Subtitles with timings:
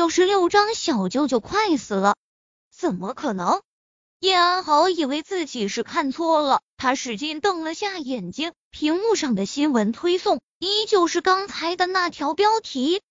[0.00, 2.16] 六十六章小舅舅快死了，
[2.74, 3.60] 怎么可能？
[4.18, 13.02] 叶安好以为自己是看错了，他使劲瞪了下眼睛，屏幕上的新闻推送依旧是刚才的那条标题：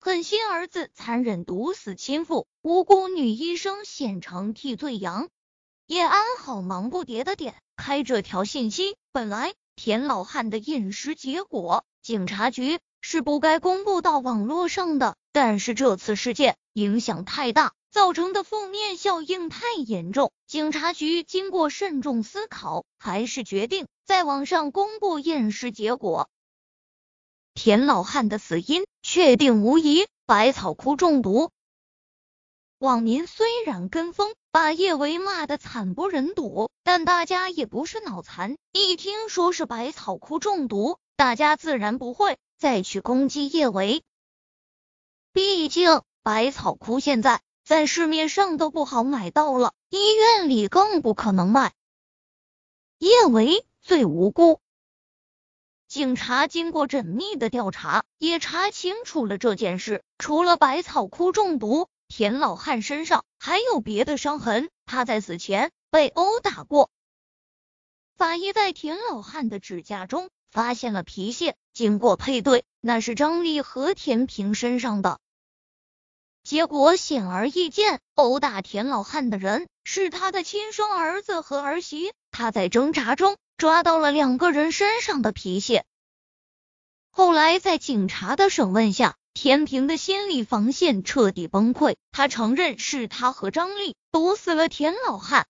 [0.00, 5.28] 狠心儿子残忍毒死亲父，无辜女医生现场替罪羊。
[5.86, 12.78] 叶安好忙不迭的点开这条信息，本来田老汉的验尸结果，警察局。
[13.08, 20.32] 是不该公布到网络上的，但是这次事件影响太大，造成的负面效应太严重。
[20.46, 26.30] 警察局经过慎重思考，还是决定在网上公布验尸结果。
[27.52, 31.50] 田老汉的死因确定无疑，百草枯中毒。
[32.78, 42.38] 网民虽然跟风把叶维骂得惨不忍睹，但大家也不是脑残，一听说是百草枯中毒，大家自然不会。
[42.56, 44.02] 再去攻击叶维，
[45.36, 51.74] 毕竟百草枯现在在市面上都不好买到了，医院里更不可能卖。
[52.98, 54.62] 叶维最无辜，
[55.88, 60.02] 警察经过缜密的调查，也查清楚了这件事。
[60.16, 66.88] 除了百草枯中毒，田老汉身上还有别的伤痕，他在死前被殴打过。
[68.16, 70.30] 法医在田老汉的指甲中。
[70.48, 75.18] 发现了皮屑，经过配对，那是张丽和田平身上的。
[76.46, 82.12] 结果显而易见，殴打田老汉的人是他的亲生儿子和儿媳。
[82.30, 85.84] 他在挣扎中抓到了两个人身上的皮屑。
[87.10, 95.48] 后来在警察的审问下，田平的心理防线彻底崩溃，他承认是他和张丽毒死了田老汉。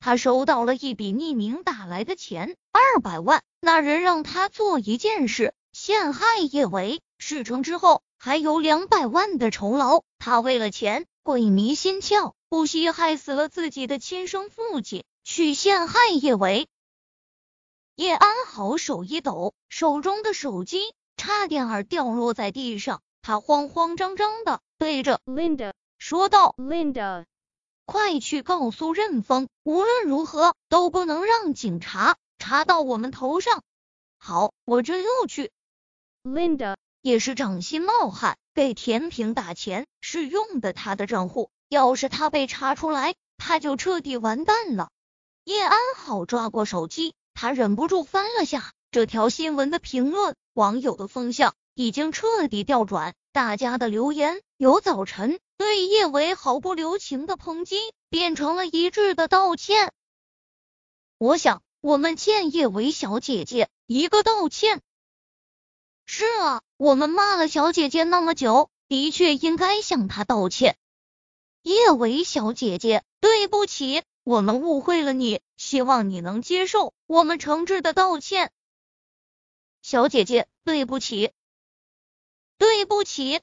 [0.00, 3.42] 他收到了一笔匿名打来的钱，二百万。
[3.58, 7.00] 那人让他做一件事，陷害叶维。
[7.16, 10.04] 事成之后，还有两百万的酬劳。
[10.20, 16.68] 他为了钱，鬼迷心窍，不惜害死了自己的亲生父亲，去陷害叶维。
[17.96, 23.02] 叶安好手一抖，手中的手机差点儿掉落在地上。
[23.22, 27.24] 他慌慌张张的对着 Linda 说道：“Linda。”
[27.86, 33.64] 快去告诉任峰，无论如何都不能让警察查到我们头上。
[34.16, 35.50] 好，我这就去。
[36.22, 44.88] Linda 也是掌心冒汗，给田平打钱是用的他的账户，要是他被查出来，他就彻底完蛋了。
[45.44, 55.38] 叶安好抓过手机，他忍不住翻了下这条新闻的评论，网友的风向已经彻底调转，大家的留言由早晨。
[55.58, 57.76] 对叶维毫不留情的抨击，
[58.10, 59.92] 变成了一致的道歉。
[61.18, 64.80] 我想，我们欠叶维小姐姐一个道歉。
[66.04, 70.76] 是啊，我们骂了小姐姐那么久，的确应该向她道歉。
[71.62, 78.50] 叶维小姐姐，对不起，我们误会了你，希望你能接受我们诚挚的道歉。
[79.80, 81.32] 小姐姐，对不起，
[82.58, 83.40] 对不起。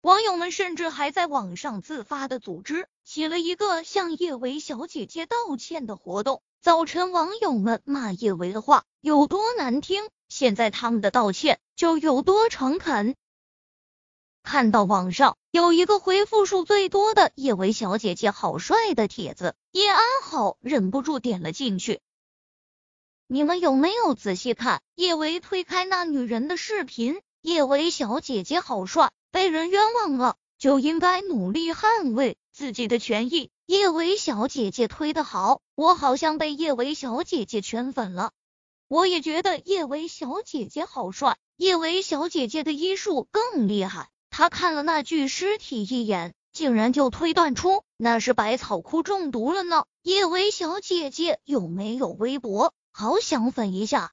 [0.00, 6.42] 网友们甚至还在网上自发的组织起了一个向叶维小姐姐道歉的活动。
[6.60, 13.16] 早晨网友们骂叶维的话有多难听，现在他们的道歉就有多诚恳。
[14.44, 22.00] 看到网上有一个回复数最多的“叶维小姐姐好帅”的帖子，叶安好忍不住点了进去。
[23.26, 27.20] 你们有没有仔细看叶维推开那女人的视频？
[27.40, 29.10] 叶维小姐姐好帅。
[29.32, 33.50] 被人冤枉了，就应该努力捍卫自己的权益。
[33.66, 38.30] 叶维小姐姐推的好，我好像被叶维小姐姐圈粉了。
[38.92, 44.10] 我也觉得叶维小姐姐好帅，叶维小姐姐的医术更厉害。
[44.28, 49.86] 她看了那具尸体一眼，竟然就推断出那是百草枯中毒了呢。
[50.02, 52.74] 叶维小姐姐有没有微博？
[52.92, 54.12] 好想粉一下。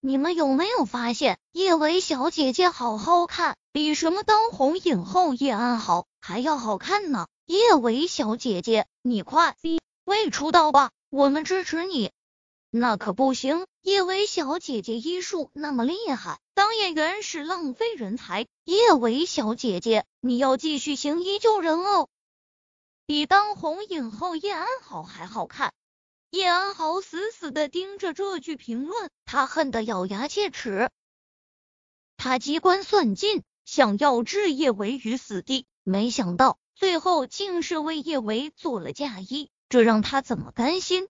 [0.00, 7.26] 你们有没有发现叶维小姐姐好好看，比什么当红影后叶安好还要好看呢？
[7.44, 12.10] 叶维小姐姐，你快 C 位出道吧，我们支持你。
[12.76, 18.48] 那可不行，叶维小姐姐医术那么厉害，当演员是浪费人才。
[18.64, 22.08] 叶维小姐姐，你要继续行医救人哦，
[23.06, 25.72] 比当红影后叶安好还好看。
[26.30, 30.90] 叶安好死死的盯着这句评论，他恨得咬牙切齿。
[32.16, 41.06] 他机关算尽，想要置叶维于死地，没想到最后竟是为叶维做了嫁衣，这让他怎么甘心？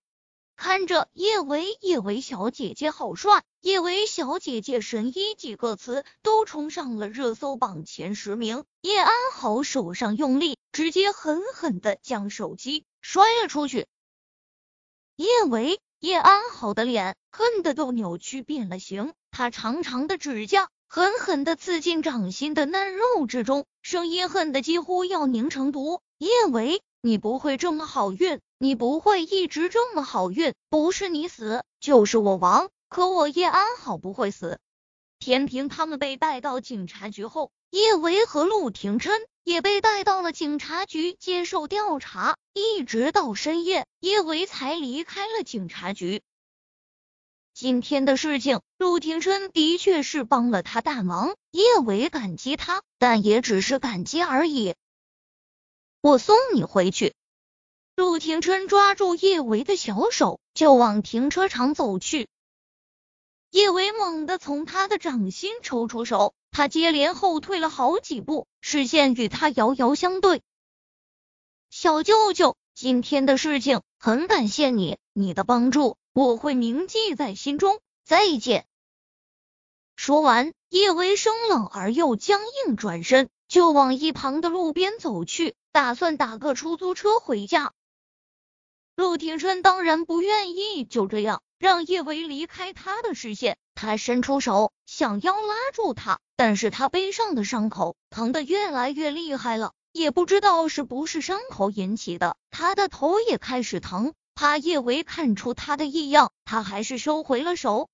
[0.57, 8.63] 看着叶维，叶维小姐姐好帅，叶维小姐姐神医几个词都冲上了热搜榜前十名。
[8.81, 13.85] 叶安好手上用力，直接狠狠的将手机摔了出去。
[15.17, 26.01] 叶维，叶安好的脸恨得都扭曲变了形，他长长的指甲狠狠的刺进掌心的嫩肉之中，声音恨得几乎要凝成毒。
[26.17, 28.39] 叶维，你不会这么好运。
[28.57, 32.69] 你不会一直这么好运，不是你死就是我亡。
[32.87, 34.59] 可我叶安好不会死。
[35.19, 39.11] 天平他们被带到警察局后，叶维和陆廷琛
[39.43, 46.21] 也被带到了警察局接受调查，一直到深夜，叶维才离开了警察局。
[47.53, 54.75] 今天的事情，陆廷琛的确是帮了他大忙，叶维感激他，但也只是感激而已。
[56.01, 57.13] 我送你回去。
[57.95, 62.27] 陆廷琛抓住叶维的小手，就往停车场走去。
[63.51, 70.41] 叶维猛地从他的掌心抽出手，他接连后退了好几步，视线与他遥遥相对。
[71.69, 77.79] 小舅舅，今天的事情很感谢你，你的帮助我会铭记在心中。
[78.03, 78.65] 再见。
[79.95, 87.71] 说完，叶维生冷而又僵硬，转身就往一旁的路边走去，打算打个出租车回家。
[88.95, 104.13] 陆廷琛当然不愿意就这样让叶维离开他的视线，他伸出手想要拉住他，但是他背上的伤口疼得越来越厉害了，也不知道是不是伤口引起的，他的头也开始疼。
[104.37, 107.87] 怕叶维看出他的异样，他还是收回了手。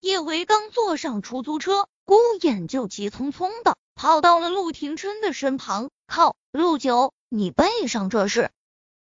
[0.00, 8.50] 叶维刚坐上出租车，顾衍就急匆匆的跑到了陆廷琛的身旁，靠，陆九，你背上这是？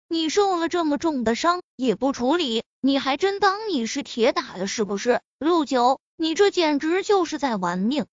[0.09, 5.21] 你受了这么重的伤也不处理，你还真当你是铁打的，是不是？
[5.37, 8.05] 陆九，你这简直就是在玩命！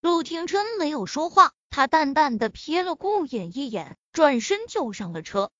[0.00, 5.50] 陆廷琛没有说话，他淡淡的瞥了顾衍一眼，转身就上了车。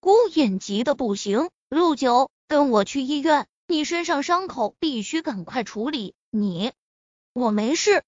[0.00, 6.14] 顾衍急的不行，陆九，跟我去医院，你身上伤口必须赶快处理。
[6.30, 6.72] 你，
[7.32, 8.02] 我没事。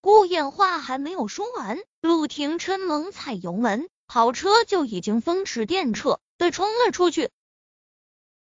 [0.00, 3.88] 顾衍话还没有说完，陆廷琛猛踩油门。
[4.12, 7.30] 跑车就已经风驰电掣的冲了出去，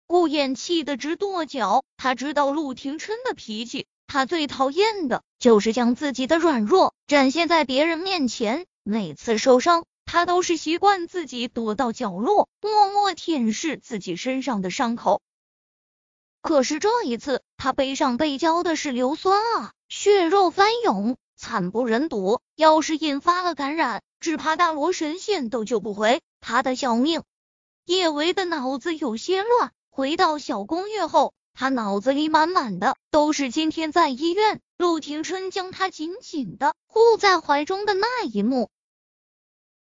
[0.07, 1.83] 顾衍气得直跺脚。
[1.97, 8.67] 他知道陆廷琛的脾气，他最讨厌的就是将自己的软弱展现在别人面前。
[8.83, 15.21] 每次受伤，他都是习惯自己躲到角落，默默舔舐自己身上的伤口。
[16.41, 22.39] 可是这一次，他背上被浇的是硫酸啊，血肉翻涌，惨不忍睹。
[22.55, 27.23] 要是引发了感染，只怕大罗神仙都救不回他的小命。
[27.85, 38.69] 叶维的脑子有些乱，回到小公寓后，他脑子里满满的都是今天在医院，陆廷琛将他紧紧的护在怀中的那一幕。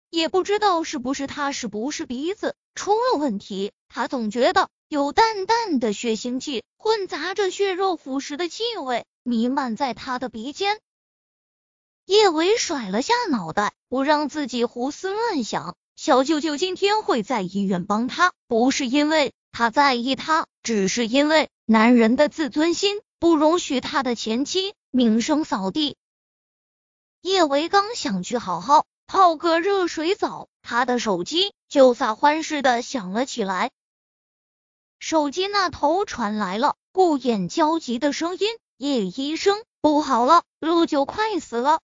[0.10, 10.80] 也不知道是不是他是不是鼻子出了问题，他总觉得有淡淡的血腥气，混杂着血肉腐蚀的气味弥漫在他的鼻尖。
[12.06, 15.76] 叶维甩了下脑袋，不让自己胡思乱想。
[15.96, 25.96] 小舅舅今天会在医院帮他，不是因为他在意他，只是因为男人的自尊心不容许他的前妻名声扫地。
[27.22, 33.72] 叶维刚想去好好泡个热水澡，他的手机就撒欢似的响了起来。
[35.00, 41.80] 手机那头传来了顾衍焦急的声音：“叶医生，不好了，陆九快死了。”